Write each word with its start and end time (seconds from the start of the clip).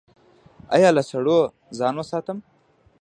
ایا 0.75 0.89
له 0.97 1.03
سړو 1.09 1.39
ځان 1.77 1.93
وساتم؟ 1.97 2.37